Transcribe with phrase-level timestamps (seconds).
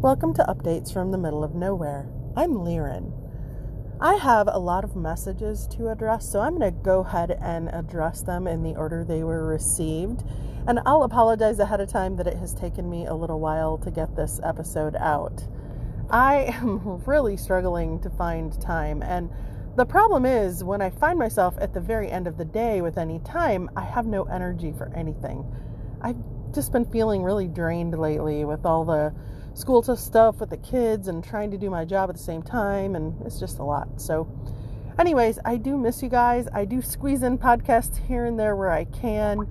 [0.00, 2.08] Welcome to Updates from the Middle of Nowhere.
[2.36, 3.10] I'm Liren.
[4.00, 7.68] I have a lot of messages to address, so I'm going to go ahead and
[7.74, 10.22] address them in the order they were received.
[10.68, 13.90] And I'll apologize ahead of time that it has taken me a little while to
[13.90, 15.42] get this episode out.
[16.10, 19.28] I am really struggling to find time, and
[19.74, 22.98] the problem is when I find myself at the very end of the day with
[22.98, 25.44] any time, I have no energy for anything.
[26.00, 26.22] I've
[26.54, 29.12] just been feeling really drained lately with all the
[29.58, 32.94] school stuff with the kids and trying to do my job at the same time,
[32.94, 34.00] and it's just a lot.
[34.00, 34.28] So,
[34.98, 36.46] anyways, I do miss you guys.
[36.54, 39.48] I do squeeze in podcasts here and there where I can.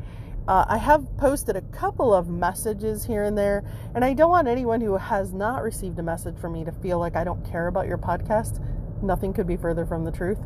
[0.47, 4.47] Uh, I have posted a couple of messages here and there, and I don't want
[4.47, 7.67] anyone who has not received a message from me to feel like I don't care
[7.67, 8.63] about your podcast.
[9.03, 10.39] Nothing could be further from the truth.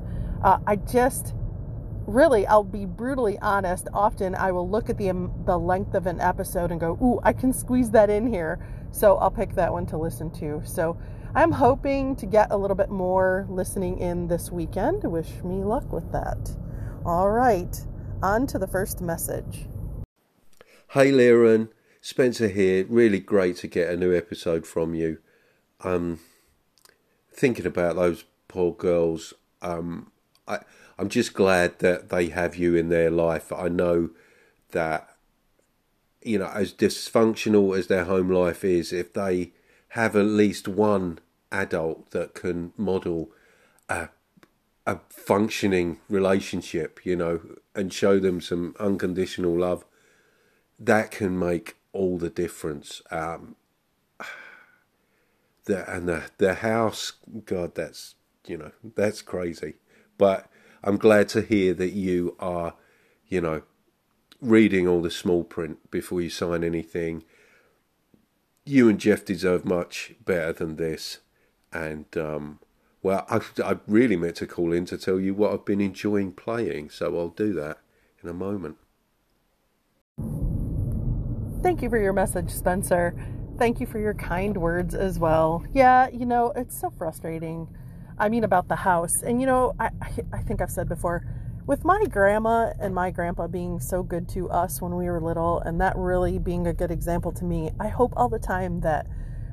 [0.43, 1.35] Uh, I just
[2.07, 3.90] really, I'll be brutally honest.
[3.93, 7.20] Often I will look at the um, the length of an episode and go, "Ooh,
[7.23, 8.59] I can squeeze that in here."
[8.91, 10.62] So I'll pick that one to listen to.
[10.66, 10.98] So
[11.34, 15.04] I'm hoping to get a little bit more listening in this weekend.
[15.04, 16.55] Wish me luck with that.
[17.05, 17.76] All right,
[18.21, 19.68] on to the first message.
[20.90, 21.70] Hey, Liren,
[22.02, 22.85] Spencer here.
[22.90, 25.20] Really great to get a new episode from you.
[25.80, 26.20] Um,
[27.34, 29.34] thinking about those poor girls.
[29.62, 30.12] Um,
[30.48, 30.60] I
[30.99, 33.52] I'm just glad that they have you in their life.
[33.52, 34.10] I know
[34.71, 35.10] that
[36.22, 39.52] you know, as dysfunctional as their home life is, if they
[39.90, 41.20] have at least one
[41.52, 43.32] adult that can model
[43.90, 44.10] a,
[44.86, 47.42] a functioning relationship, you know,
[47.76, 49.84] and show them some unconditional love,
[50.80, 53.02] that can make all the difference.
[53.12, 53.55] Um,
[55.66, 57.14] the, and the the house,
[57.46, 59.76] God, that's you know that's crazy.
[60.18, 60.49] But
[60.84, 62.76] I'm glad to hear that you are,
[63.27, 63.64] you know,
[64.41, 67.23] reading all the small print before you sign anything.
[68.66, 71.19] You and Jeff deserve much better than this.
[71.72, 72.59] And, um,
[73.01, 76.34] well, I, I really meant to call in to tell you what I've been enjoying
[76.34, 77.78] playing, so I'll do that
[78.22, 78.78] in a moment.
[81.63, 83.16] Thank you for your message, Spencer.
[83.57, 85.63] Thank you for your kind words as well.
[85.74, 87.68] Yeah, you know, it's so frustrating.
[88.18, 89.22] I mean, about the house.
[89.22, 89.91] And, you know, I,
[90.34, 91.24] I think I've said before,
[91.68, 95.60] with my grandma and my grandpa being so good to us when we were little,
[95.60, 99.08] and that really being a good example to me, I hope all the time that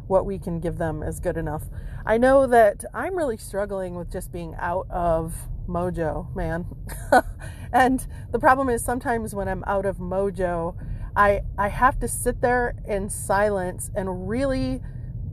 [0.07, 1.65] what we can give them is good enough.
[2.07, 5.35] I know that I'm really struggling with just being out of
[5.69, 6.67] mojo, man.
[7.73, 10.75] and the problem is sometimes when I'm out of mojo,
[11.15, 14.81] I I have to sit there in silence and really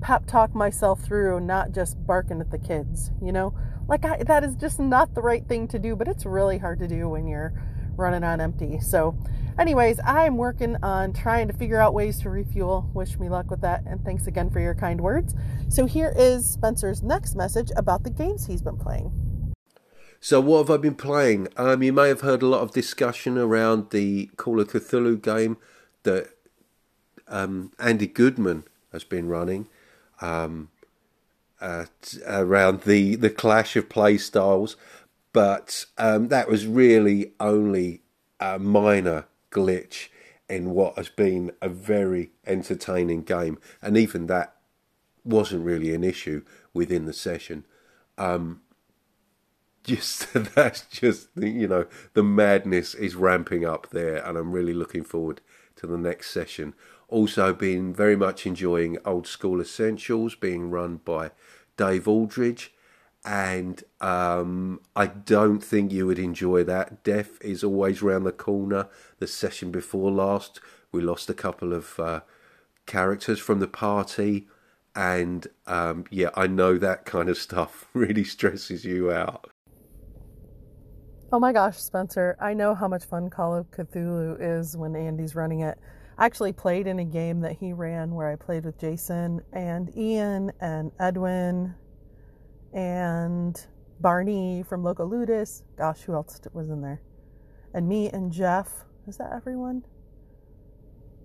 [0.02, 3.56] pep talk myself through, not just barking at the kids, you know?
[3.88, 6.80] Like, I, that is just not the right thing to do, but it's really hard
[6.80, 7.54] to do when you're
[7.98, 8.80] running on empty.
[8.80, 9.18] So,
[9.60, 12.90] anyways, I'm working on trying to figure out ways to refuel.
[12.94, 15.36] Wish me luck with that, and thanks again for your kind words.
[15.70, 19.12] So, here is Spencer's next message about the games he's been playing.
[20.20, 21.50] So, what have I been playing?
[21.56, 25.58] Um, you may have heard a lot of discussion around the Call of Cthulhu game
[26.04, 26.30] that
[27.28, 29.68] um, Andy Goodman has been running.
[30.22, 30.70] Um,
[31.62, 31.86] uh,
[32.28, 34.76] around the the clash of play styles,
[35.34, 38.02] but um, that was really only
[38.40, 40.10] a minor glitch
[40.50, 44.56] in what has been a very entertaining game, and even that
[45.24, 47.66] wasn't really an issue within the session.
[48.18, 48.62] Um,
[49.84, 55.04] just that's just you know the madness is ramping up there, and I'm really looking
[55.04, 55.42] forward
[55.78, 56.74] to the next session.
[57.08, 61.32] Also, been very much enjoying Old School Essentials, being run by
[61.78, 62.74] Dave Aldridge,
[63.24, 67.04] and um, I don't think you would enjoy that.
[67.04, 68.88] Death is always round the corner.
[69.20, 70.60] The session before last,
[70.92, 72.22] we lost a couple of uh,
[72.86, 74.48] characters from the party,
[74.96, 79.50] and um, yeah, I know that kind of stuff really stresses you out.
[81.32, 85.36] Oh my gosh, Spencer, I know how much fun Call of Cthulhu is when Andy's
[85.36, 85.78] running it.
[86.18, 90.52] Actually played in a game that he ran where I played with Jason and Ian
[90.62, 91.76] and Edwin
[92.74, 93.68] and
[94.00, 95.64] Barney from Loco Ludus.
[95.78, 97.02] Gosh, who else was in there?
[97.74, 98.70] And me and Jeff.
[99.08, 99.84] Is that everyone?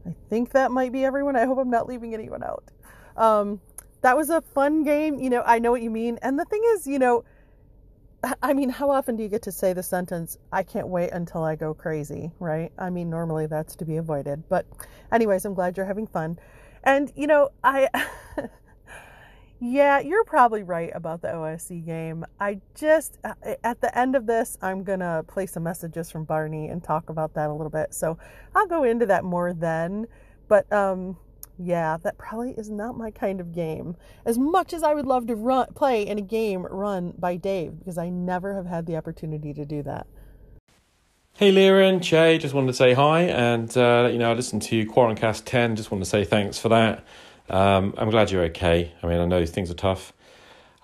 [0.06, 1.36] I think that might be everyone.
[1.36, 2.64] I hope I'm not leaving anyone out.
[3.16, 3.60] Um,
[4.02, 5.18] that was a fun game.
[5.18, 6.18] You know, I know what you mean.
[6.22, 7.24] And the thing is, you know,
[8.42, 11.42] I mean, how often do you get to say the sentence, I can't wait until
[11.42, 12.72] I go crazy, right?
[12.78, 14.48] I mean, normally that's to be avoided.
[14.48, 14.66] But,
[15.12, 16.38] anyways, I'm glad you're having fun.
[16.84, 17.88] And, you know, I.
[19.60, 22.24] yeah, you're probably right about the OSE game.
[22.38, 26.24] I just, uh, at the end of this, I'm going to play some messages from
[26.24, 27.94] Barney and talk about that a little bit.
[27.94, 28.18] So
[28.54, 30.06] I'll go into that more then.
[30.48, 31.16] But, um,
[31.62, 33.96] yeah, that probably is not my kind of game.
[34.24, 37.78] As much as I would love to run, play in a game run by Dave,
[37.78, 40.06] because I never have had the opportunity to do that.
[41.34, 44.62] Hey, Liren, Jay, just wanted to say hi and uh, let you know I listened
[44.62, 45.76] to Quarrencast 10.
[45.76, 47.04] Just wanted to say thanks for that.
[47.48, 48.92] Um, I'm glad you're okay.
[49.02, 50.12] I mean, I know things are tough,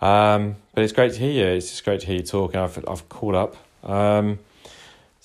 [0.01, 1.57] um, but it's great to hear you.
[1.57, 3.57] It's just great to hear you talk, and I've, I've caught up.
[3.83, 4.39] Um,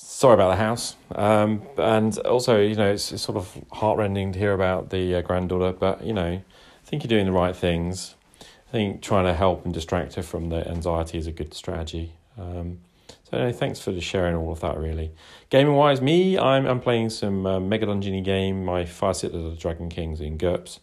[0.01, 0.95] sorry about the house.
[1.15, 5.21] Um, and also, you know, it's, it's sort of heartrending to hear about the uh,
[5.21, 8.15] granddaughter, but, you know, I think you're doing the right things.
[8.39, 12.13] I think trying to help and distract her from the anxiety is a good strategy.
[12.37, 12.79] Um,
[13.23, 14.77] so anyway, thanks for sharing all of that.
[14.77, 15.11] Really,
[15.49, 18.63] gaming wise, me, I'm I'm playing some uh, Mega Dungeony game.
[18.63, 20.79] My Fire Citadel Dragon Kings in GURPS,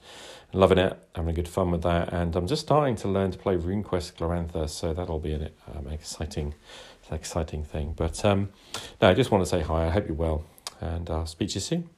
[0.52, 3.38] loving it, having a good fun with that, and I'm just starting to learn to
[3.38, 6.54] play RuneQuest Glorantha, so that'll be an um, exciting
[7.10, 7.94] an exciting thing.
[7.96, 8.50] But um,
[9.00, 9.86] no, I just want to say hi.
[9.86, 10.44] I hope you're well,
[10.80, 11.90] and I'll speak to you soon.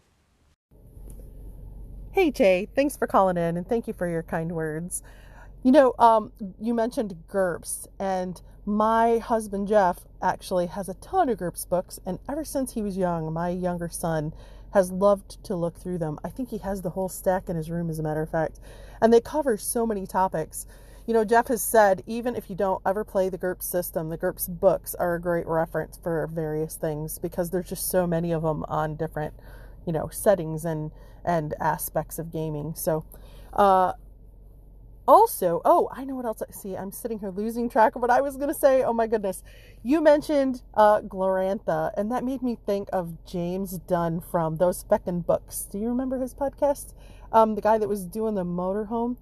[2.12, 5.01] Hey Jay, thanks for calling in and thank you for your kind words.
[5.62, 11.39] You know, um, you mentioned GURPS, and my husband Jeff actually has a ton of
[11.39, 14.33] GURPS books, and ever since he was young, my younger son
[14.73, 16.19] has loved to look through them.
[16.25, 18.59] I think he has the whole stack in his room, as a matter of fact,
[19.01, 20.67] and they cover so many topics.
[21.06, 24.19] You know, Jeff has said even if you don't ever play the GURPS system, the
[24.19, 28.43] GURPS books are a great reference for various things because there's just so many of
[28.43, 29.35] them on different,
[29.87, 30.91] you know, settings and
[31.25, 32.75] and aspects of gaming.
[32.75, 33.05] So,
[33.52, 33.93] uh,
[35.11, 36.41] also, oh, I know what else.
[36.41, 38.85] I see, I'm sitting here losing track of what I was going to say.
[38.85, 39.43] Oh my goodness.
[39.82, 45.26] You mentioned uh, Glorantha, and that made me think of James Dunn from Those Feckin'
[45.26, 45.67] Books.
[45.70, 46.94] Do you remember his podcast?
[47.32, 49.17] Um, the guy that was doing the motorhome.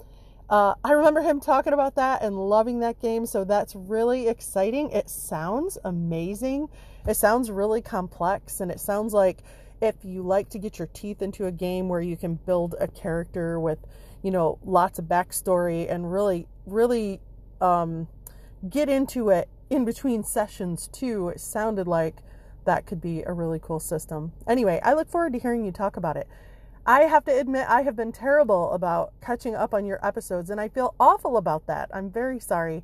[0.50, 4.90] Uh, I remember him talking about that and loving that game, so that's really exciting.
[4.90, 6.68] It sounds amazing.
[7.06, 9.42] It sounds really complex, and it sounds like
[9.82, 12.88] if you like to get your teeth into a game where you can build a
[12.88, 13.78] character with,
[14.22, 17.20] you know, lots of backstory and really, really
[17.60, 18.08] um,
[18.68, 22.16] get into it in between sessions too, it sounded like
[22.64, 24.32] that could be a really cool system.
[24.46, 26.26] Anyway, I look forward to hearing you talk about it.
[26.88, 30.58] I have to admit, I have been terrible about catching up on your episodes, and
[30.58, 31.90] I feel awful about that.
[31.92, 32.82] I'm very sorry.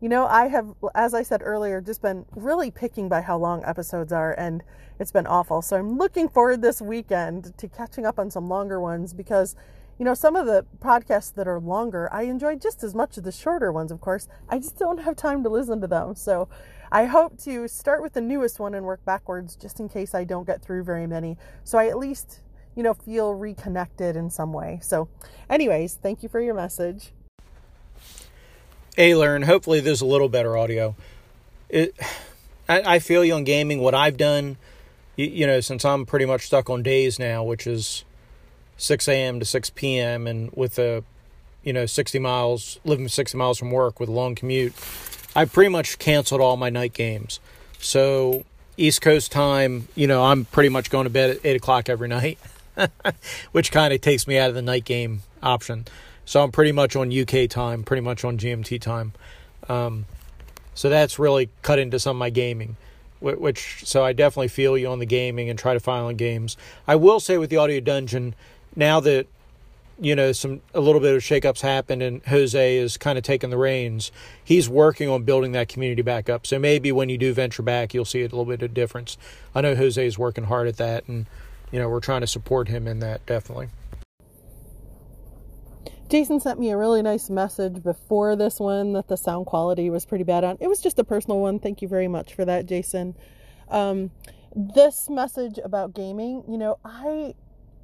[0.00, 3.62] You know, I have, as I said earlier, just been really picking by how long
[3.64, 4.64] episodes are, and
[4.98, 5.62] it's been awful.
[5.62, 9.54] So I'm looking forward this weekend to catching up on some longer ones because,
[10.00, 13.22] you know, some of the podcasts that are longer, I enjoy just as much as
[13.22, 14.26] the shorter ones, of course.
[14.48, 16.16] I just don't have time to listen to them.
[16.16, 16.48] So
[16.90, 20.24] I hope to start with the newest one and work backwards just in case I
[20.24, 21.36] don't get through very many.
[21.62, 22.40] So I at least
[22.78, 24.78] you know, feel reconnected in some way.
[24.80, 25.08] So,
[25.50, 27.10] anyways, thank you for your message.
[28.94, 29.44] Hey, Liren.
[29.44, 30.94] Hopefully, there's a little better audio.
[31.68, 31.92] It,
[32.68, 33.80] I, I feel you on gaming.
[33.80, 34.58] What I've done,
[35.16, 38.04] you, you know, since I'm pretty much stuck on days now, which is
[38.76, 39.40] 6 a.m.
[39.40, 40.28] to 6 p.m.
[40.28, 41.02] and with a,
[41.64, 44.72] you know, 60 miles, living 60 miles from work with a long commute,
[45.34, 47.40] I pretty much canceled all my night games.
[47.80, 48.44] So
[48.76, 52.06] East Coast time, you know, I'm pretty much going to bed at 8 o'clock every
[52.18, 52.38] night.
[53.52, 55.86] which kind of takes me out of the night game option.
[56.24, 59.12] So I'm pretty much on UK time, pretty much on GMT time.
[59.68, 60.06] Um,
[60.74, 62.76] so that's really cut into some of my gaming,
[63.20, 66.56] which so I definitely feel you on the gaming and try to file on games.
[66.86, 68.34] I will say with the Audio Dungeon,
[68.76, 69.26] now that
[70.00, 73.50] you know some a little bit of shakeups happened and Jose is kind of taking
[73.50, 74.12] the reins,
[74.44, 76.46] he's working on building that community back up.
[76.46, 79.18] So maybe when you do venture back, you'll see a little bit of difference.
[79.54, 81.26] I know Jose is working hard at that and
[81.70, 83.68] you know, we're trying to support him in that definitely.
[86.08, 90.06] Jason sent me a really nice message before this one that the sound quality was
[90.06, 90.56] pretty bad on.
[90.58, 91.58] It was just a personal one.
[91.58, 93.14] Thank you very much for that, Jason.
[93.68, 94.10] Um,
[94.56, 97.34] this message about gaming, you know, I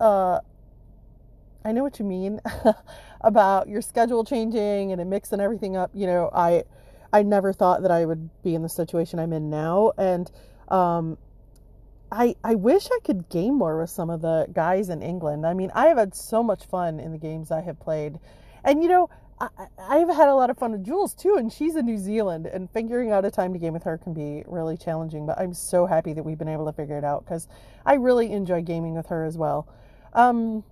[0.01, 0.41] uh,
[1.65, 2.41] I know what you mean
[3.21, 5.91] about your schedule changing and it mixing everything up.
[5.93, 6.65] You know, I
[7.13, 10.31] I never thought that I would be in the situation I'm in now, and
[10.69, 11.19] um,
[12.15, 15.45] I, I wish I could game more with some of the guys in England.
[15.45, 18.21] I mean, I have had so much fun in the games I have played.
[18.63, 21.75] And, you know, I, I've had a lot of fun with Jules too, and she's
[21.75, 24.77] in New Zealand, and figuring out a time to game with her can be really
[24.77, 25.27] challenging.
[25.27, 27.49] But I'm so happy that we've been able to figure it out because
[27.85, 29.67] I really enjoy gaming with her as well.
[30.13, 30.63] Um,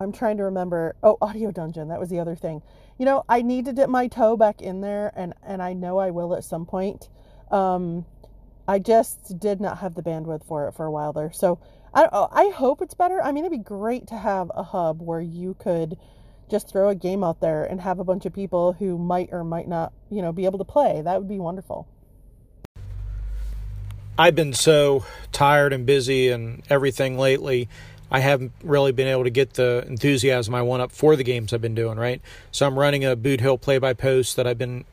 [0.00, 0.96] I'm trying to remember.
[1.02, 1.88] Oh, Audio Dungeon.
[1.88, 2.60] That was the other thing.
[2.98, 5.96] You know, I need to dip my toe back in there, and and I know
[5.96, 7.08] I will at some point.
[7.50, 8.04] Um,
[8.72, 11.30] I just did not have the bandwidth for it for a while there.
[11.30, 11.58] So
[11.92, 13.22] I oh, I hope it's better.
[13.22, 15.98] I mean, it'd be great to have a hub where you could
[16.50, 19.44] just throw a game out there and have a bunch of people who might or
[19.44, 21.02] might not, you know, be able to play.
[21.02, 21.86] That would be wonderful.
[24.18, 27.68] I've been so tired and busy and everything lately.
[28.10, 31.52] I haven't really been able to get the enthusiasm I want up for the games
[31.52, 32.22] I've been doing, right?
[32.52, 34.86] So I'm running a Boot Hill play by post that I've been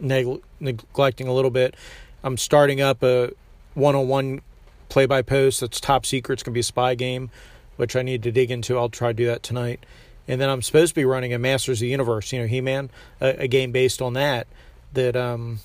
[0.00, 1.76] neg- neglecting a little bit.
[2.22, 3.32] I'm starting up a
[3.74, 4.42] one on one
[4.88, 6.34] play by post that's top secret.
[6.34, 7.30] It's going to be a spy game,
[7.76, 8.78] which I need to dig into.
[8.78, 9.84] I'll try to do that tonight.
[10.28, 12.60] And then I'm supposed to be running a Masters of the Universe, you know, He
[12.60, 14.46] Man, a, a, game based on that.
[14.92, 15.58] That, um,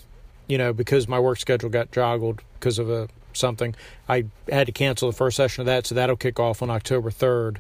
[0.48, 3.76] you know, because my work schedule got joggled because of a something,
[4.10, 5.86] I had to cancel the first session of that.
[5.86, 7.58] So that'll kick off on October 3rd.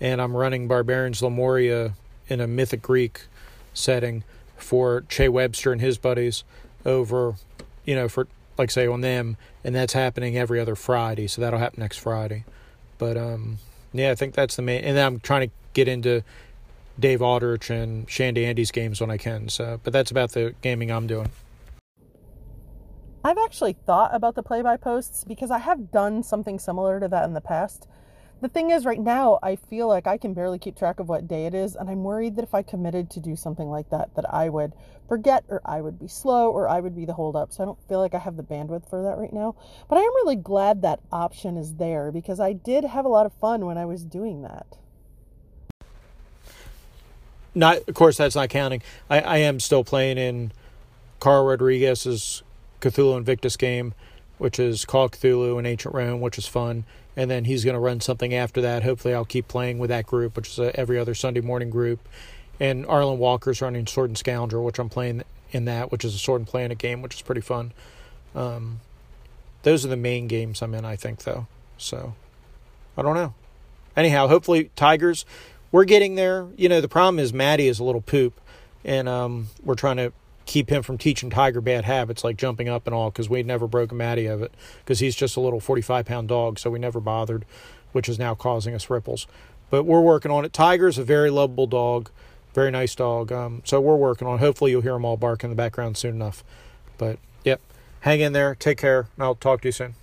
[0.00, 1.94] And I'm running Barbarians Lemuria
[2.28, 3.22] in a Mythic Greek
[3.74, 4.24] setting
[4.56, 6.44] for Che Webster and his buddies
[6.84, 7.34] over,
[7.84, 11.26] you know, for like say on them, and that's happening every other Friday.
[11.26, 12.44] So that'll happen next Friday.
[12.98, 13.58] But um,
[13.92, 14.84] yeah, I think that's the main.
[14.84, 16.22] And then I'm trying to get into
[16.98, 19.48] Dave Aldrich and Shandy Andy's games when I can.
[19.48, 21.30] So, but that's about the gaming I'm doing.
[23.24, 27.06] I've actually thought about the play by posts because I have done something similar to
[27.08, 27.86] that in the past
[28.42, 31.28] the thing is right now i feel like i can barely keep track of what
[31.28, 34.12] day it is and i'm worried that if i committed to do something like that
[34.16, 34.72] that i would
[35.08, 37.52] forget or i would be slow or i would be the holdup.
[37.52, 39.54] So i don't feel like i have the bandwidth for that right now.
[39.88, 43.26] But i am really glad that option is there because i did have a lot
[43.26, 44.66] of fun when i was doing that.
[47.54, 48.82] Not of course that's not counting.
[49.08, 50.52] I, I am still playing in
[51.20, 52.42] carl rodriguez's
[52.80, 53.94] cthulhu invictus game
[54.38, 56.84] which is called cthulhu in ancient rome which is fun
[57.16, 58.82] and then he's going to run something after that.
[58.82, 62.00] Hopefully, I'll keep playing with that group, which is a every other Sunday morning group.
[62.60, 66.18] And Arlen Walker's running Sword and Scoundrel, which I'm playing in that, which is a
[66.18, 67.72] sword and playing a game, which is pretty fun.
[68.34, 68.80] Um,
[69.62, 71.46] those are the main games I'm in, I think, though.
[71.76, 72.14] So,
[72.96, 73.34] I don't know.
[73.96, 75.24] Anyhow, hopefully, Tigers,
[75.70, 76.46] we're getting there.
[76.56, 78.40] You know, the problem is Maddie is a little poop,
[78.84, 80.12] and um, we're trying to
[80.46, 83.66] keep him from teaching Tiger bad habits like jumping up and all because we never
[83.66, 87.00] broke Matty of it because he's just a little 45 pound dog, so we never
[87.00, 87.44] bothered,
[87.92, 89.26] which is now causing us ripples.
[89.70, 90.52] But we're working on it.
[90.52, 92.10] Tiger's a very lovable dog,
[92.54, 93.32] very nice dog.
[93.32, 94.36] Um, so we're working on.
[94.36, 94.40] It.
[94.40, 96.44] Hopefully, you'll hear them all bark in the background soon enough.
[96.98, 97.60] But yep,
[98.00, 98.54] hang in there.
[98.54, 99.08] Take care.
[99.18, 99.94] I'll talk to you soon.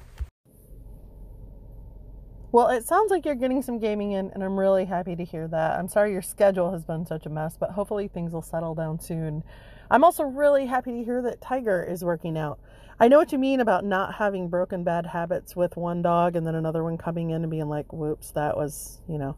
[2.52, 5.48] Well, it sounds like you're getting some gaming in, and I'm really happy to hear
[5.50, 5.78] that.
[5.78, 9.00] I'm sorry your schedule has been such a mess, but hopefully things will settle down
[9.00, 9.44] soon.
[9.92, 12.60] I'm also really happy to hear that Tiger is working out.
[13.00, 16.46] I know what you mean about not having broken bad habits with one dog and
[16.46, 19.36] then another one coming in and being like, whoops, that was, you know,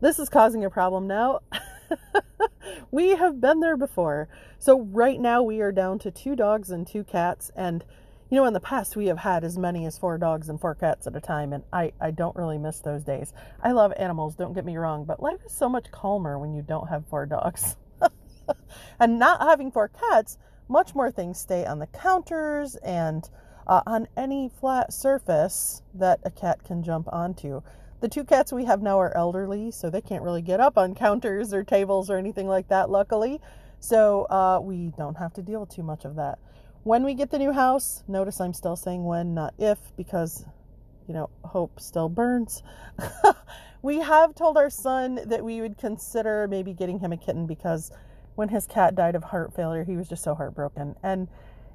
[0.00, 1.40] this is causing a problem now.
[2.90, 4.28] we have been there before.
[4.58, 7.50] So right now we are down to two dogs and two cats.
[7.56, 7.84] And,
[8.30, 10.74] you know, in the past we have had as many as four dogs and four
[10.74, 11.52] cats at a time.
[11.52, 13.32] And I, I don't really miss those days.
[13.62, 16.62] I love animals, don't get me wrong, but life is so much calmer when you
[16.62, 17.76] don't have four dogs.
[19.00, 20.38] and not having four cats,
[20.68, 23.28] much more things stay on the counters and
[23.66, 27.62] uh, on any flat surface that a cat can jump onto.
[28.00, 30.94] The two cats we have now are elderly, so they can't really get up on
[30.94, 33.40] counters or tables or anything like that, luckily.
[33.78, 36.38] So uh, we don't have to deal with too much of that.
[36.82, 40.46] When we get the new house, notice I'm still saying when, not if, because,
[41.06, 42.62] you know, hope still burns.
[43.82, 47.92] we have told our son that we would consider maybe getting him a kitten because
[48.40, 50.96] when his cat died of heart failure, he was just so heartbroken.
[51.02, 51.28] And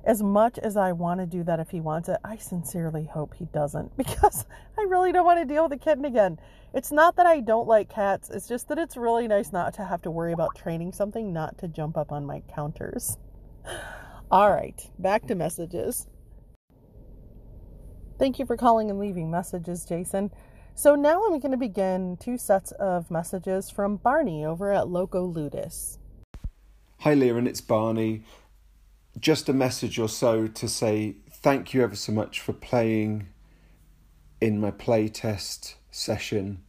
[0.04, 3.36] as much as I want to do that if he wants it, I sincerely hope
[3.36, 6.40] he doesn't because I really don't want to deal with a kitten again.
[6.74, 9.86] It's not that I don't like cats, it's just that it's really nice not to
[9.86, 13.20] have to worry about training something not to jump up on my counters.
[14.32, 16.08] All right, back to messages.
[18.18, 20.32] Thank you for calling and leaving messages, Jason.
[20.74, 25.24] So now I'm going to begin two sets of messages from Barney over at Loco
[25.24, 26.00] Ludus.
[27.06, 28.24] Hi, and it's Barney.
[29.20, 33.28] Just a message or so to say thank you ever so much for playing
[34.42, 36.64] in my playtest session.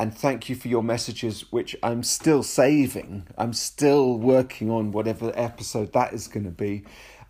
[0.00, 3.26] And thank you for your messages, which I'm still saving.
[3.36, 6.84] I'm still working on whatever episode that is going to be.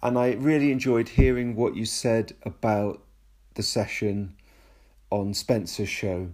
[0.04, 3.02] And I really enjoyed hearing what you said about
[3.54, 4.36] the session
[5.10, 6.28] on Spencer's show.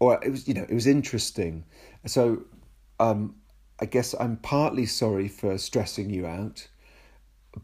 [0.00, 1.64] Or it was, you know, it was interesting.
[2.06, 2.42] So
[2.98, 3.36] um,
[3.80, 6.68] I guess I'm partly sorry for stressing you out,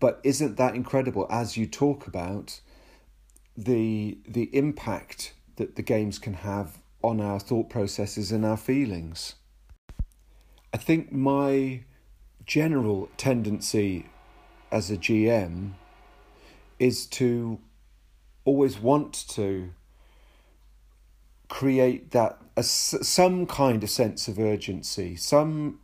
[0.00, 2.60] but isn't that incredible as you talk about
[3.56, 9.34] the the impact that the games can have on our thought processes and our feelings?
[10.72, 11.84] I think my
[12.46, 14.06] general tendency
[14.72, 15.72] as a GM
[16.78, 17.58] is to
[18.44, 19.70] always want to
[21.48, 25.80] create that a, some kind of sense of urgency, some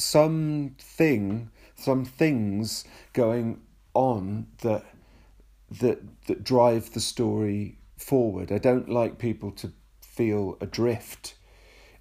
[0.00, 3.60] something, some things going
[3.94, 4.84] on that
[5.80, 8.52] that that drive the story forward.
[8.52, 11.34] I don't like people to feel adrift,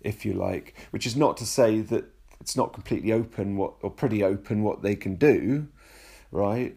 [0.02, 2.06] if you like, which is not to say that
[2.40, 5.68] it's not completely open what or pretty open what they can do,
[6.32, 6.76] right?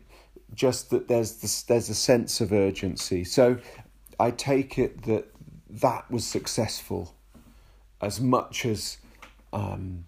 [0.54, 3.22] Just that there's this, there's a sense of urgency.
[3.24, 3.58] So
[4.18, 5.26] I take it that
[5.68, 7.14] that was successful
[8.00, 8.98] as much as
[9.52, 10.06] um,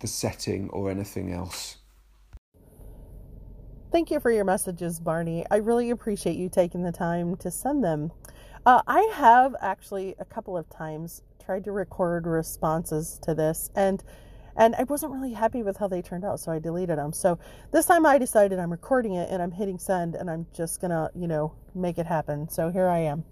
[0.00, 1.78] the setting or anything else.
[3.90, 5.46] Thank you for your messages, Barney.
[5.50, 8.12] I really appreciate you taking the time to send them.
[8.66, 14.04] Uh, I have actually a couple of times tried to record responses to this, and
[14.56, 17.12] and I wasn't really happy with how they turned out, so I deleted them.
[17.14, 17.38] So
[17.70, 21.10] this time I decided I'm recording it and I'm hitting send, and I'm just gonna,
[21.14, 22.48] you know, make it happen.
[22.50, 23.24] So here I am.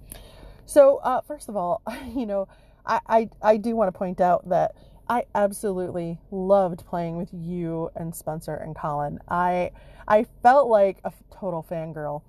[0.65, 1.83] So uh, first of all,
[2.15, 2.49] you know,
[2.87, 4.75] I I, I do want to point out that
[5.09, 9.21] I absolutely loved playing with you and Spencer and Colin.
[9.29, 9.71] I
[10.09, 12.23] I felt like a total fangirl.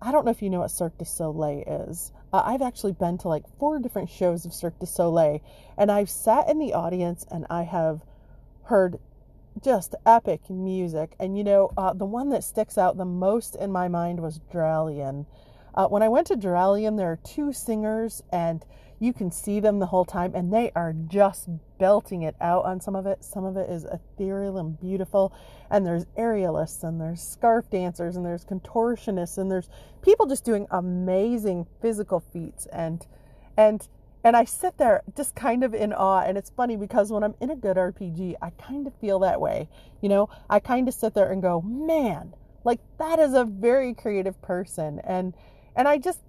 [0.00, 2.12] I don't know if you know what Cirque du Soleil is.
[2.32, 5.40] Uh, I've actually been to like four different shows of Cirque du Soleil,
[5.76, 8.02] and I've sat in the audience and I have
[8.64, 9.00] heard
[9.60, 11.16] just epic music.
[11.18, 14.40] And you know, uh, the one that sticks out the most in my mind was
[14.52, 15.26] Dralion.
[15.74, 18.64] Uh, when I went to Dralion, there are two singers, and
[19.00, 22.80] you can see them the whole time and they are just belting it out on
[22.80, 23.22] some of it.
[23.24, 25.32] Some of it is ethereal and beautiful.
[25.70, 29.68] And there's aerialists and there's scarf dancers and there's contortionists and there's
[30.02, 33.06] people just doing amazing physical feats and
[33.56, 33.86] and
[34.24, 36.24] and I sit there just kind of in awe.
[36.26, 39.40] And it's funny because when I'm in a good RPG, I kind of feel that
[39.40, 39.68] way.
[40.00, 43.94] You know, I kind of sit there and go, man, like that is a very
[43.94, 45.00] creative person.
[45.04, 45.34] And
[45.76, 46.20] and I just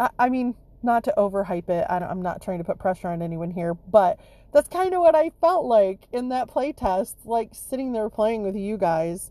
[0.00, 1.86] I, I mean not to overhype it.
[1.88, 4.18] I am not trying to put pressure on anyone here, but
[4.52, 8.56] that's kind of what I felt like in that playtest, like sitting there playing with
[8.56, 9.30] you guys.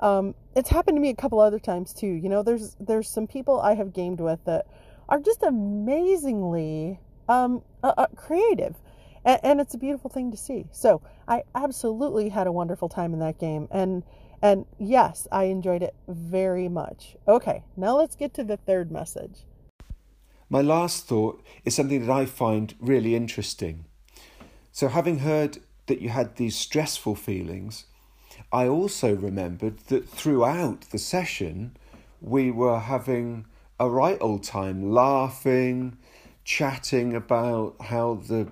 [0.00, 2.06] Um, it's happened to me a couple other times too.
[2.06, 4.66] You know, there's there's some people I have gamed with that
[5.08, 8.76] are just amazingly um, uh, uh, creative,
[9.24, 10.66] and, and it's a beautiful thing to see.
[10.72, 14.02] So I absolutely had a wonderful time in that game, and
[14.42, 17.16] and yes, I enjoyed it very much.
[17.26, 19.46] Okay, now let's get to the third message.
[20.48, 23.86] My last thought is something that I find really interesting.
[24.72, 27.84] So, having heard that you had these stressful feelings,
[28.52, 31.76] I also remembered that throughout the session,
[32.20, 33.46] we were having
[33.78, 35.96] a right old time laughing,
[36.44, 38.48] chatting about how the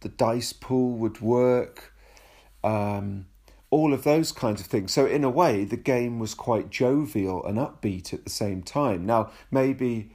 [0.00, 1.94] the dice pool would work,
[2.64, 3.26] um,
[3.68, 4.92] all of those kinds of things.
[4.92, 9.04] So in a way, the game was quite jovial and upbeat at the same time.
[9.04, 10.12] Now, maybe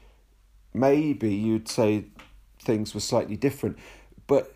[0.75, 2.05] maybe you'd say
[2.59, 3.77] things were slightly different.
[4.27, 4.55] But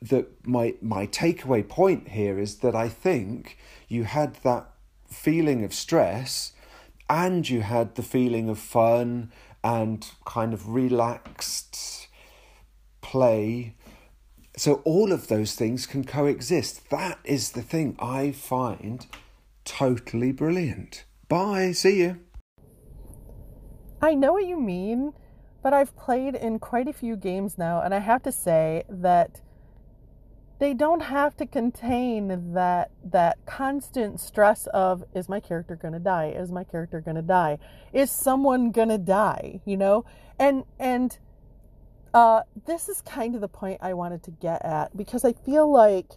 [0.00, 4.70] the my my takeaway point here is that I think you had that
[5.08, 6.52] feeling of stress
[7.08, 9.32] and you had the feeling of fun
[9.64, 12.08] and kind of relaxed
[13.00, 13.74] play.
[14.56, 16.90] So all of those things can coexist.
[16.90, 19.06] That is the thing I find
[19.64, 21.04] totally brilliant.
[21.28, 22.20] Bye, see you.
[24.00, 25.12] I know what you mean
[25.62, 29.40] but I've played in quite a few games now, and I have to say that
[30.58, 36.00] they don't have to contain that that constant stress of is my character going to
[36.00, 36.28] die?
[36.28, 37.58] Is my character going to die?
[37.92, 39.60] Is someone going to die?
[39.64, 40.04] You know?
[40.38, 41.16] And and
[42.12, 45.70] uh this is kind of the point I wanted to get at because I feel
[45.70, 46.12] like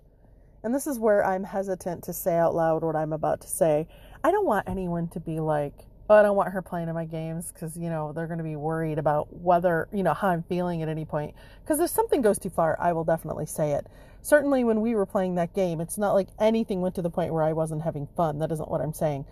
[0.64, 3.88] and this is where I'm hesitant to say out loud what I'm about to say
[4.24, 7.06] I don't want anyone to be like oh, I don't want her playing in my
[7.06, 10.44] games because, you know, they're going to be worried about whether, you know, how I'm
[10.44, 11.34] feeling at any point.
[11.64, 13.88] Because if something goes too far, I will definitely say it.
[14.22, 17.34] Certainly when we were playing that game, it's not like anything went to the point
[17.34, 18.40] where I wasn't having fun.
[18.40, 19.24] That isn't what I'm saying.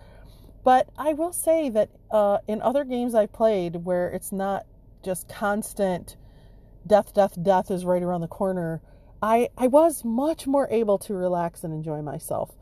[0.64, 4.64] But I will say that uh, in other games I've played where it's not
[5.04, 6.16] just constant
[6.86, 8.80] death, death, death is right around the corner,
[9.20, 12.52] I, I was much more able to relax and enjoy myself.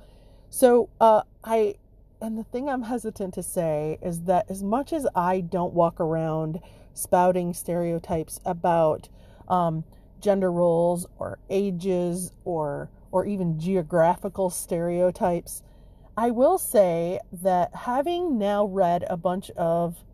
[0.50, 1.76] So uh, I
[2.20, 6.00] and the thing I'm hesitant to say is that as much as I don't walk
[6.00, 6.60] around
[6.94, 9.08] spouting stereotypes about
[9.48, 9.84] um,
[10.20, 15.62] gender roles or ages or or even geographical stereotypes,
[16.16, 20.04] I will say that having now read a bunch of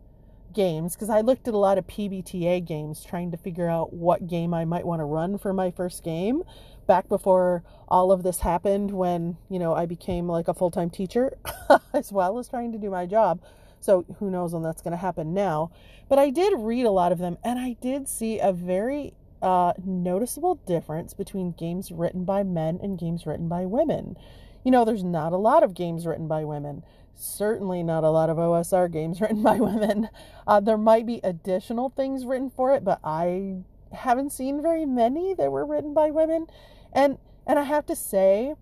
[0.53, 4.27] games, because I looked at a lot of PBTA games trying to figure out what
[4.27, 6.43] game I might want to run for my first game
[6.87, 10.89] back before all of this happened when, you know, I became like a full time
[10.89, 11.37] teacher
[11.93, 13.41] as well as trying to do my job.
[13.79, 15.71] So who knows when that's going to happen now.
[16.09, 19.73] But I did read a lot of them and I did see a very uh,
[19.83, 24.17] noticeable difference between games written by men and games written by women.
[24.63, 26.83] you know, there's not a lot of games written by women.
[27.13, 30.09] Certainly not a lot of OSR games written by women.
[30.47, 33.57] Uh, there might be additional things written for it, but I
[33.93, 36.47] haven't seen very many that were written by women.
[36.95, 38.55] And and I have to say,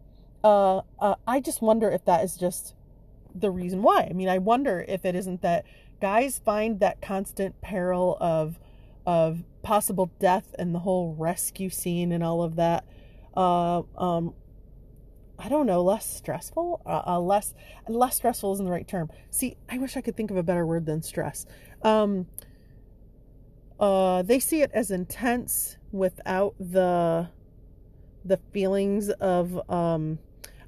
[0.43, 2.75] uh, uh, I just wonder if that is just
[3.33, 4.07] the reason why.
[4.09, 5.63] I mean, I wonder if it isn't that
[6.01, 8.59] guys find that constant peril of
[9.05, 12.83] of possible death and the whole rescue scene and all of that
[13.35, 14.33] uh, um,
[15.39, 17.53] I don't know, less stressful, uh, uh, less
[17.87, 19.09] less stressful isn't the right term.
[19.29, 21.45] See, I wish I could think of a better word than stress.
[21.81, 22.27] Um,
[23.79, 27.29] uh, they see it as intense without the
[28.25, 30.19] the feelings of um,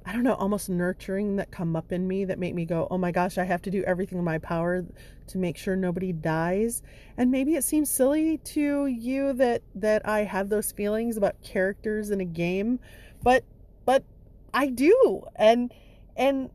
[0.06, 2.98] I don't know, almost nurturing that come up in me that make me go, oh
[2.98, 4.84] my gosh, I have to do everything in my power
[5.26, 6.80] to make sure nobody dies.
[7.16, 12.10] And maybe it seems silly to you that that I have those feelings about characters
[12.10, 12.78] in a game,
[13.24, 13.42] but
[13.84, 14.04] but
[14.54, 15.24] I do.
[15.34, 15.74] And
[16.16, 16.50] and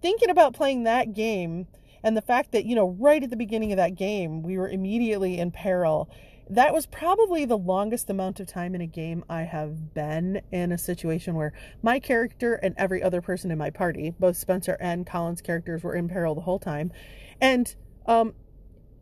[0.00, 1.66] thinking about playing that game
[2.04, 4.68] and the fact that, you know, right at the beginning of that game, we were
[4.68, 6.08] immediately in peril
[6.48, 10.70] that was probably the longest amount of time in a game I have been in
[10.70, 15.06] a situation where my character and every other person in my party, both Spencer and
[15.06, 16.92] Colin's characters, were in peril the whole time.
[17.40, 17.74] And
[18.06, 18.34] um,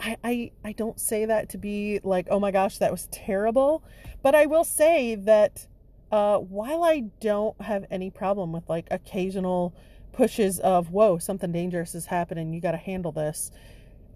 [0.00, 3.84] I, I I don't say that to be like, oh my gosh, that was terrible.
[4.22, 5.66] But I will say that
[6.10, 9.74] uh, while I don't have any problem with like occasional
[10.12, 13.50] pushes of whoa, something dangerous is happening, you got to handle this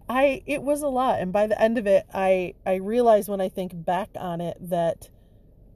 [0.08, 3.40] I it was a lot and by the end of it I I realized when
[3.40, 5.10] I think back on it that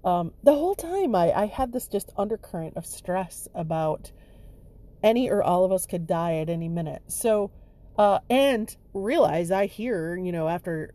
[0.04, 4.10] um, the whole time I, I had this just undercurrent of stress about
[5.02, 7.02] any or all of us could die at any minute.
[7.06, 7.50] So
[7.98, 10.94] uh, and realize I hear, you know, after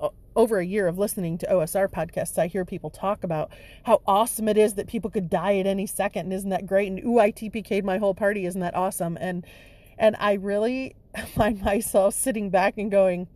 [0.00, 3.52] uh, over a year of listening to OSR podcasts, I hear people talk about
[3.84, 6.26] how awesome it is that people could die at any second.
[6.26, 6.88] And isn't that great?
[6.88, 8.46] And ooh, I TPK'd my whole party.
[8.46, 9.18] Isn't that awesome?
[9.20, 9.44] And
[9.98, 10.96] and I really
[11.34, 13.28] find myself sitting back and going,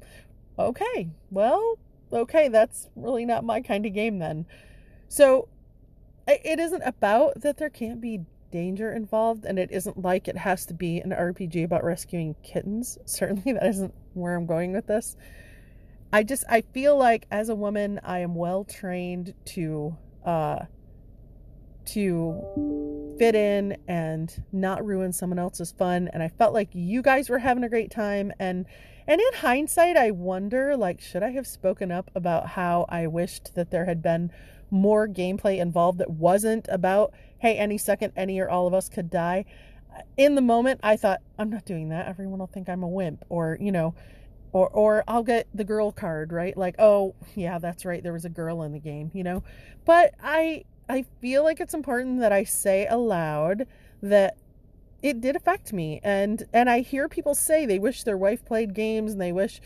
[0.58, 1.78] okay, well,
[2.12, 4.46] okay, that's really not my kind of game then.
[5.08, 5.48] So
[6.26, 10.64] it isn't about that there can't be danger involved, and it isn't like it has
[10.66, 12.98] to be an RPG about rescuing kittens.
[13.04, 15.16] Certainly, that isn't where I'm going with this.
[16.12, 20.66] I just I feel like as a woman, I am well trained to uh,
[21.86, 27.28] to fit in and not ruin someone else's fun and I felt like you guys
[27.28, 28.66] were having a great time and
[29.06, 33.54] and in hindsight I wonder like should I have spoken up about how I wished
[33.54, 34.30] that there had been
[34.70, 39.10] more gameplay involved that wasn't about hey any second any or all of us could
[39.10, 39.44] die
[40.16, 43.24] in the moment I thought I'm not doing that everyone will think I'm a wimp
[43.28, 43.94] or you know
[44.54, 46.56] or or I'll get the girl card, right?
[46.56, 48.02] Like, oh, yeah, that's right.
[48.02, 49.42] There was a girl in the game, you know.
[49.84, 53.66] But I I feel like it's important that I say aloud
[54.02, 54.36] that
[55.02, 56.00] it did affect me.
[56.02, 59.60] And and I hear people say they wish their wife played games and they wish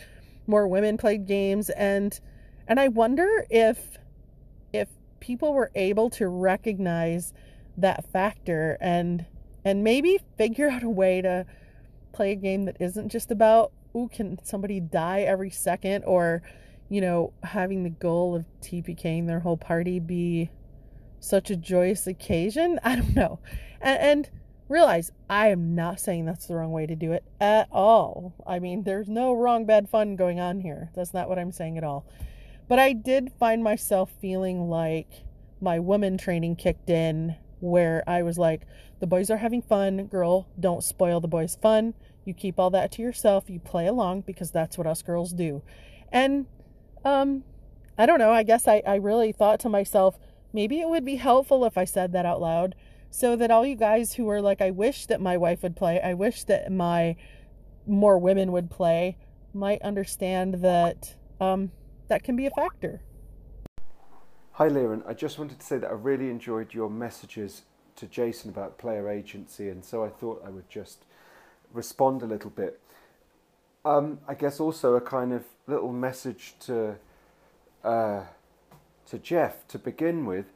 [0.46, 1.70] more women played games.
[1.70, 2.18] And
[2.66, 3.98] and I wonder if
[4.72, 4.88] if
[5.20, 7.32] people were able to recognize
[7.76, 9.26] that factor and
[9.64, 11.46] and maybe figure out a way to
[12.12, 16.04] play a game that isn't just about ooh can somebody die every second?
[16.04, 16.42] Or
[16.88, 20.50] you know having the goal of TPKing their whole party be
[21.20, 22.78] such a joyous occasion.
[22.84, 23.40] I don't know.
[23.80, 24.30] And, and,
[24.68, 28.34] realize I am not saying that's the wrong way to do it at all.
[28.46, 30.90] I mean, there's no wrong, bad fun going on here.
[30.94, 32.04] That's not what I'm saying at all.
[32.68, 35.24] But I did find myself feeling like
[35.60, 38.66] my woman training kicked in where I was like,
[39.00, 40.06] the boys are having fun.
[40.06, 41.94] Girl, don't spoil the boys' fun.
[42.24, 43.48] You keep all that to yourself.
[43.48, 45.62] You play along because that's what us girls do.
[46.12, 46.46] And,
[47.04, 47.44] um,
[47.96, 48.32] I don't know.
[48.32, 50.18] I guess I, I really thought to myself,
[50.52, 52.74] maybe it would be helpful if I said that out loud
[53.10, 56.00] so that all you guys who are like, I wish that my wife would play,
[56.00, 57.16] I wish that my
[57.86, 59.16] more women would play,
[59.54, 61.72] might understand that um,
[62.08, 63.00] that can be a factor.
[64.52, 65.02] Hi, Liren.
[65.06, 67.62] I just wanted to say that I really enjoyed your messages
[67.96, 71.04] to Jason about player agency, and so I thought I would just
[71.72, 72.80] respond a little bit.
[73.84, 76.96] Um, I guess also a kind of little message to
[77.84, 78.22] uh,
[79.10, 80.46] to Jeff to begin with.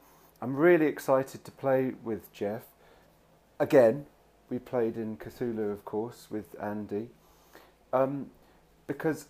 [0.40, 2.62] I'm really excited to play with Jeff.
[3.58, 4.06] Again,
[4.50, 7.08] we played in Cthulhu, of course, with Andy,
[7.92, 8.30] um,
[8.86, 9.26] because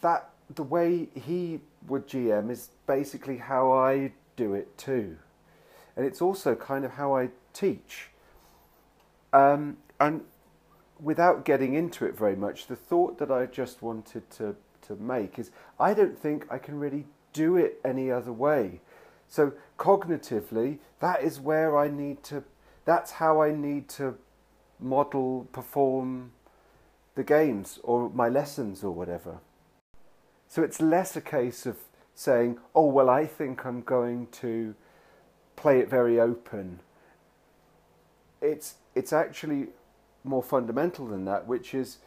[0.00, 5.16] that the way he would GM is basically how I do it too,
[5.96, 8.08] and it's also kind of how I teach.
[9.32, 10.22] Um, and
[11.00, 15.38] without getting into it very much, the thought that I just wanted to to make
[15.38, 18.80] is I don't think I can really do it any other way.
[19.28, 22.44] So cognitively, that is where I need to
[22.84, 24.16] that's how I need to
[24.80, 26.32] model, perform
[27.14, 29.38] the games or my lessons or whatever.
[30.48, 31.76] So it's less a case of
[32.14, 34.74] saying, oh, well, I think I'm going to
[35.56, 36.80] play it very open.
[38.40, 39.68] It's, it's actually
[40.24, 41.98] more fundamental than that, which is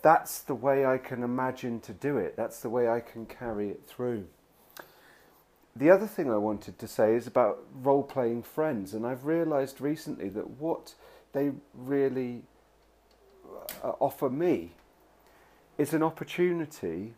[0.00, 3.68] that's the way I can imagine to do it, that's the way I can carry
[3.68, 4.26] it through.
[5.78, 9.80] The other thing I wanted to say is about role playing friends, and I've realized
[9.80, 10.94] recently that what
[11.32, 12.42] they really
[13.84, 14.72] uh, offer me
[15.76, 17.14] is an opportunity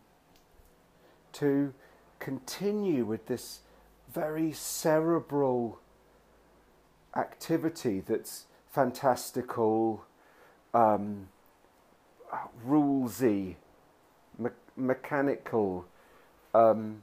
[1.33, 1.73] to
[2.19, 3.61] continue with this
[4.13, 5.79] very cerebral
[7.15, 10.05] activity that's fantastical,
[10.75, 11.29] um,
[12.63, 13.55] rulesy,
[14.37, 15.87] me- mechanical,
[16.53, 17.01] um,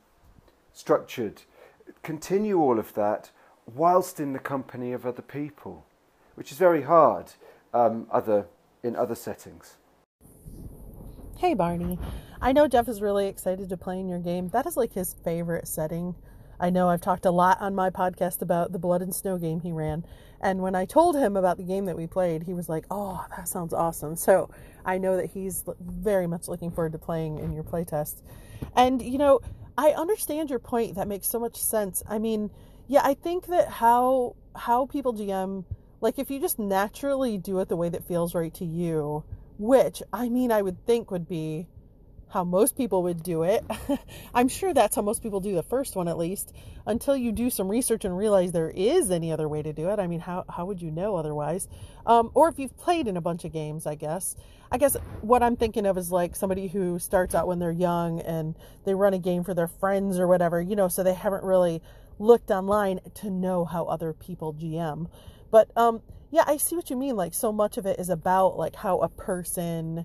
[0.79, 1.43] structured.
[2.05, 3.31] Continue all of that
[3.75, 5.85] whilst in the company of other people,
[6.37, 7.33] which is very hard
[7.75, 8.47] um, other
[8.85, 9.77] in other settings.
[11.37, 11.99] Hey Barney,
[12.41, 14.51] I know Jeff is really excited to play in your game.
[14.51, 16.15] That is like his favorite setting.
[16.61, 19.61] I know I've talked a lot on my podcast about the Blood and Snow game
[19.61, 20.05] he ran.
[20.41, 23.25] And when I told him about the game that we played, he was like, oh,
[23.37, 24.15] that sounds awesome.
[24.15, 24.51] So
[24.85, 28.23] I know that he's very much looking forward to playing in your playtest.
[28.75, 29.41] And, you know,
[29.79, 30.97] I understand your point.
[30.97, 32.03] That makes so much sense.
[32.09, 32.51] I mean,
[32.89, 35.65] yeah, I think that how how people GM,
[36.01, 39.23] like if you just naturally do it the way that feels right to you,
[39.57, 41.69] which I mean, I would think would be
[42.31, 43.65] how most people would do it.
[44.35, 46.53] I'm sure that's how most people do the first one at least,
[46.87, 49.99] until you do some research and realize there is any other way to do it.
[49.99, 51.69] I mean, how, how would you know otherwise?
[52.07, 54.37] Um, or if you've played in a bunch of games, I guess.
[54.71, 58.21] I guess what I'm thinking of is like somebody who starts out when they're young
[58.21, 61.45] and they run a game for their friends or whatever, you know, so they haven't
[61.45, 61.83] really
[62.19, 65.09] looked online to know how other people GM.
[65.51, 67.17] But um, yeah, I see what you mean.
[67.17, 70.05] Like, so much of it is about like how a person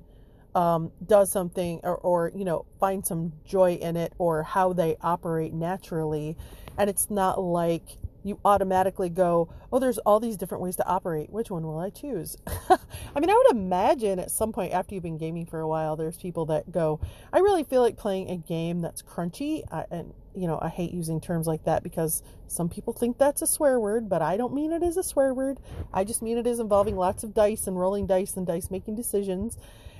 [0.55, 4.97] um, does something or, or, you know, find some joy in it or how they
[5.01, 6.37] operate naturally.
[6.77, 11.29] And it's not like you automatically go, oh, there's all these different ways to operate.
[11.29, 12.37] Which one will I choose?
[12.47, 15.95] I mean, I would imagine at some point after you've been gaming for a while,
[15.95, 16.99] there's people that go,
[17.33, 19.63] I really feel like playing a game that's crunchy.
[19.71, 23.41] I, and, you know, I hate using terms like that because some people think that's
[23.41, 25.59] a swear word, but I don't mean it as a swear word.
[25.93, 28.95] I just mean it as involving lots of dice and rolling dice and dice making
[28.95, 29.57] decisions.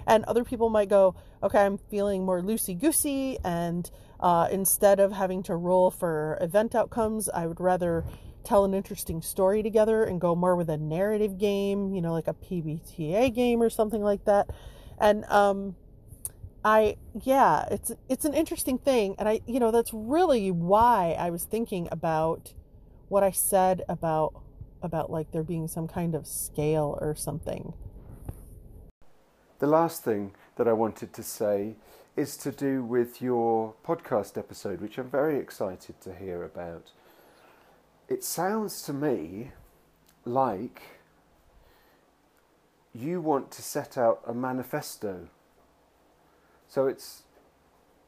[0.07, 3.89] And other people might go, okay, I'm feeling more loosey goosey, and
[4.19, 8.05] uh, instead of having to roll for event outcomes, I would rather
[8.43, 12.27] tell an interesting story together and go more with a narrative game, you know, like
[12.27, 14.49] a PBTA game or something like that.
[14.99, 15.75] And um,
[16.63, 21.29] I, yeah, it's it's an interesting thing, and I, you know, that's really why I
[21.29, 22.53] was thinking about
[23.09, 24.41] what I said about
[24.81, 27.73] about like there being some kind of scale or something
[29.59, 31.75] the last thing that I wanted to say
[32.15, 36.91] is to do with your podcast episode, which I'm very excited to hear about.
[38.07, 39.51] It sounds to me
[40.25, 40.81] like
[42.93, 45.27] you want to set out a manifesto.
[46.67, 47.23] So it's,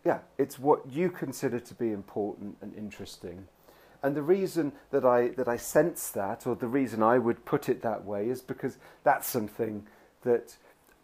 [0.03, 3.47] yeah, it's what you consider to be important and interesting.
[4.03, 7.69] And the reason that I that I sense that, or the reason I would put
[7.69, 9.87] it that way, is because that's something
[10.21, 10.57] that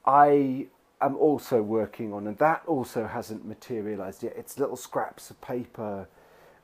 [0.05, 0.67] I
[1.01, 4.33] am also working on, and that also hasn't materialized yet.
[4.37, 6.07] It's little scraps of paper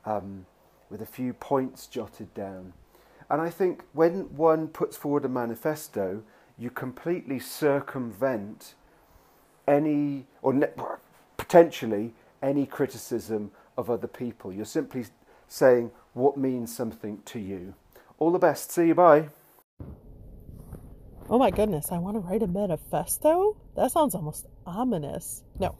[0.04, 0.46] um,
[0.90, 2.72] with a few points jotted down.
[3.30, 6.22] And I think when one puts forward a manifesto,
[6.58, 8.74] you completely circumvent
[9.66, 10.72] any, or ne-
[11.36, 14.52] potentially any criticism of other people.
[14.52, 15.06] You're simply
[15.46, 17.74] saying what means something to you.
[18.18, 18.72] All the best.
[18.72, 18.94] See you.
[18.94, 19.28] Bye.
[21.30, 23.54] Oh my goodness, I want to write a manifesto?
[23.76, 25.44] That sounds almost ominous.
[25.58, 25.74] No,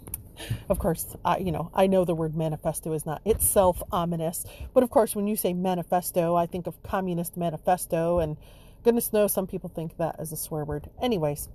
[0.69, 4.83] of course, I, you know, I know the word manifesto is not itself ominous, but
[4.83, 8.37] of course, when you say manifesto, I think of communist manifesto, and
[8.85, 10.91] goodness knows some people think that as a swear word.
[11.01, 11.49] Anyways,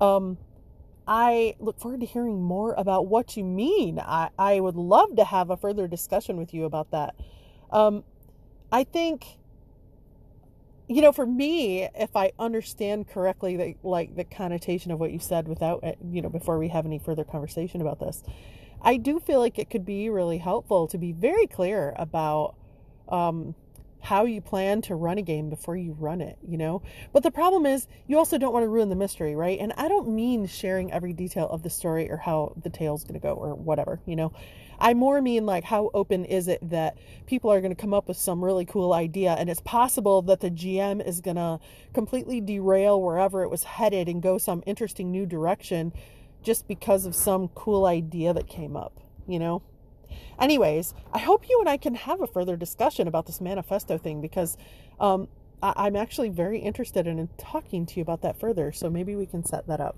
[0.00, 0.38] um,
[1.06, 4.00] I look forward to hearing more about what you mean.
[4.00, 7.14] I, I would love to have a further discussion with you about that.
[7.70, 8.02] Um,
[8.72, 9.38] I think
[10.88, 15.18] you know, for me, if I understand correctly, the, like the connotation of what you
[15.18, 18.22] said without, uh, you know, before we have any further conversation about this,
[18.80, 22.54] I do feel like it could be really helpful to be very clear about
[23.08, 23.54] um,
[24.00, 26.82] how you plan to run a game before you run it, you know?
[27.12, 29.58] But the problem is, you also don't want to ruin the mystery, right?
[29.58, 33.14] And I don't mean sharing every detail of the story or how the tale's going
[33.14, 34.32] to go or whatever, you know?
[34.78, 38.08] I more mean like how open is it that people are going to come up
[38.08, 41.58] with some really cool idea and it's possible that the GM is going to
[41.92, 45.92] completely derail wherever it was headed and go some interesting new direction
[46.42, 49.62] just because of some cool idea that came up, you know?
[50.38, 54.20] Anyways, I hope you and I can have a further discussion about this manifesto thing
[54.20, 54.56] because
[55.00, 55.28] um,
[55.62, 58.70] I- am actually very interested in talking to you about that further.
[58.72, 59.96] So maybe we can set that up.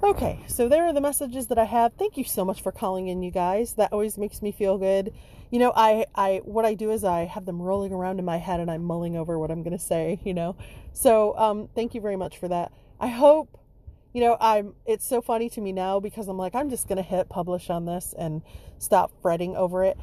[0.00, 1.92] Okay, so there are the messages that I have.
[1.94, 3.72] Thank you so much for calling in, you guys.
[3.72, 5.12] That always makes me feel good.
[5.50, 8.36] You know, I, I, what I do is I have them rolling around in my
[8.36, 10.20] head and I'm mulling over what I'm going to say.
[10.24, 10.56] You know,
[10.92, 12.70] so um, thank you very much for that.
[13.00, 13.58] I hope
[14.14, 17.02] you know, I'm it's so funny to me now because I'm like, I'm just gonna
[17.02, 18.42] hit publish on this and
[18.78, 19.98] stop fretting over it.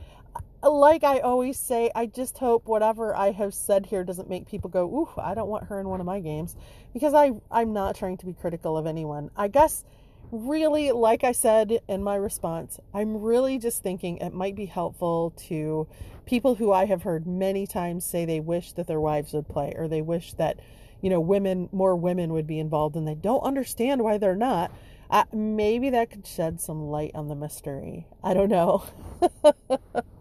[0.63, 4.69] Like I always say, I just hope whatever I have said here doesn't make people
[4.69, 6.55] go, ooh, I don't want her in one of my games.
[6.93, 9.29] Because I I'm not trying to be critical of anyone.
[9.35, 9.83] I guess
[10.31, 15.33] really, like I said in my response, I'm really just thinking it might be helpful
[15.47, 15.87] to
[16.25, 19.73] people who I have heard many times say they wish that their wives would play
[19.77, 20.59] or they wish that
[21.01, 24.71] you know, women, more women would be involved and they don't understand why they're not.
[25.09, 28.07] Uh, maybe that could shed some light on the mystery.
[28.23, 28.83] I don't know.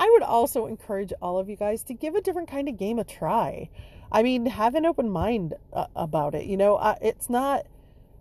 [0.00, 2.98] I would also encourage all of you guys to give a different kind of game
[2.98, 3.68] a try.
[4.10, 6.46] I mean, have an open mind uh, about it.
[6.46, 7.66] You know, uh, it's not.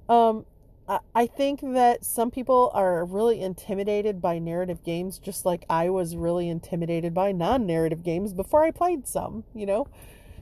[0.09, 0.45] Um,
[0.89, 5.89] I, I think that some people are really intimidated by narrative games, just like I
[5.89, 9.45] was really intimidated by non-narrative games before I played some.
[9.55, 9.87] You know,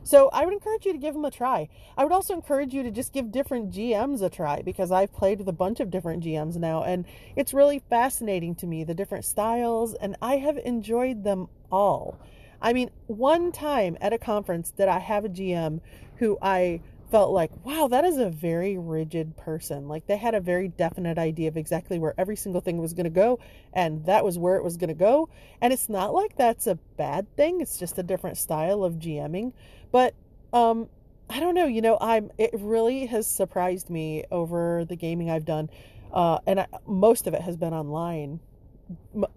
[0.08, 1.68] so I would encourage you to give them a try.
[1.98, 5.40] I would also encourage you to just give different GMs a try because I've played
[5.40, 7.04] with a bunch of different GMs now and
[7.36, 12.18] it's really fascinating to me the different styles and I have enjoyed them all.
[12.62, 15.82] I mean, one time at a conference did I have a GM
[16.20, 19.88] who I felt like, wow, that is a very rigid person.
[19.88, 23.06] Like they had a very definite idea of exactly where every single thing was going
[23.06, 23.40] to go,
[23.74, 25.30] and that was where it was going to go.
[25.62, 29.54] And it's not like that's a bad thing, it's just a different style of GMing.
[29.92, 30.14] But
[30.54, 30.90] um,
[31.30, 35.46] I don't know, you know, I'm it really has surprised me over the gaming I've
[35.46, 35.70] done.
[36.14, 38.40] Uh, and I, most of it has been online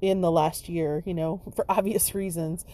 [0.01, 2.65] in the last year, you know, for obvious reasons.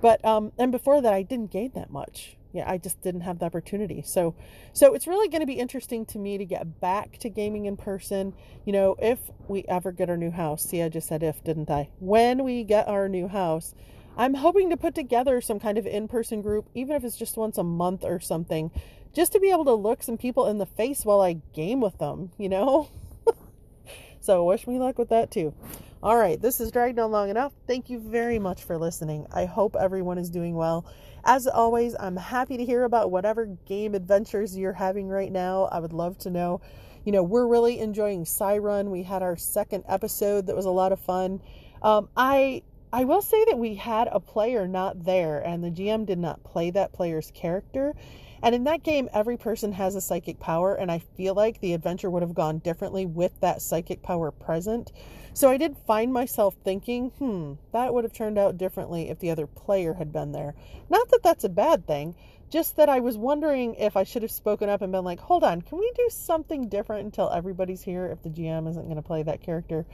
[0.00, 2.36] But um, and before that, I didn't gain that much.
[2.52, 4.02] Yeah, I just didn't have the opportunity.
[4.02, 4.34] So,
[4.72, 7.76] so it's really going to be interesting to me to get back to gaming in
[7.76, 8.32] person.
[8.64, 10.64] You know, if we ever get our new house.
[10.64, 11.90] See, I just said if, didn't I?
[11.98, 13.74] When we get our new house,
[14.16, 17.36] I'm hoping to put together some kind of in person group, even if it's just
[17.36, 18.70] once a month or something,
[19.12, 21.98] just to be able to look some people in the face while I game with
[21.98, 22.88] them, you know?
[24.20, 25.54] so, wish me luck with that too.
[26.02, 27.52] All right, this has dragged on long enough.
[27.66, 29.26] Thank you very much for listening.
[29.32, 30.86] I hope everyone is doing well.
[31.24, 35.64] As always, I'm happy to hear about whatever game adventures you're having right now.
[35.64, 36.60] I would love to know.
[37.04, 38.90] You know, we're really enjoying Psi*Run.
[38.90, 41.40] We had our second episode that was a lot of fun.
[41.82, 42.62] Um, I
[42.96, 46.42] I will say that we had a player not there, and the GM did not
[46.44, 47.94] play that player's character.
[48.42, 51.74] And in that game, every person has a psychic power, and I feel like the
[51.74, 54.92] adventure would have gone differently with that psychic power present.
[55.34, 59.30] So I did find myself thinking, hmm, that would have turned out differently if the
[59.30, 60.54] other player had been there.
[60.88, 62.14] Not that that's a bad thing,
[62.48, 65.44] just that I was wondering if I should have spoken up and been like, hold
[65.44, 69.02] on, can we do something different until everybody's here if the GM isn't going to
[69.02, 69.84] play that character?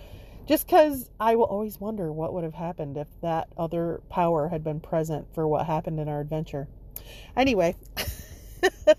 [0.52, 4.62] Just because I will always wonder what would have happened if that other power had
[4.62, 6.68] been present for what happened in our adventure.
[7.34, 7.74] Anyway,
[8.86, 8.94] uh,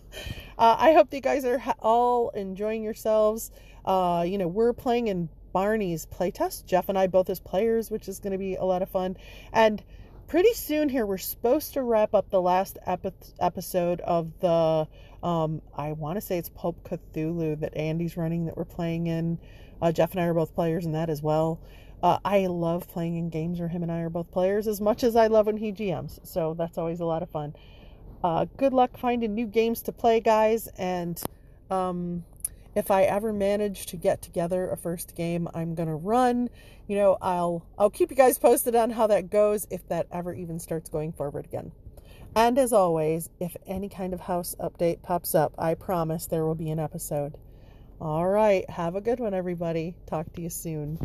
[0.58, 3.52] I hope you guys are all enjoying yourselves.
[3.86, 6.66] Uh, you know, we're playing in Barney's playtest.
[6.66, 9.16] Jeff and I both as players, which is going to be a lot of fun.
[9.52, 9.84] And
[10.26, 14.88] pretty soon here, we're supposed to wrap up the last epi- episode of the,
[15.22, 19.38] um, I want to say it's Pulp Cthulhu that Andy's running that we're playing in.
[19.84, 21.60] Uh, Jeff and I are both players in that as well.
[22.02, 25.04] Uh, I love playing in games where him and I are both players as much
[25.04, 26.26] as I love when he GMs.
[26.26, 27.54] So that's always a lot of fun.
[28.24, 30.70] Uh, good luck finding new games to play, guys.
[30.78, 31.22] And
[31.70, 32.24] um,
[32.76, 36.50] if I ever manage to get together a first game, I'm gonna run.
[36.88, 40.34] You know, I'll I'll keep you guys posted on how that goes if that ever
[40.34, 41.74] even starts going forward again.
[42.38, 46.56] And as always, if any kind of house update pops up, I promise there will
[46.56, 47.38] be an episode.
[48.04, 48.70] All right.
[48.70, 49.96] Have a good one, everybody.
[50.08, 51.00] Talk to you soon.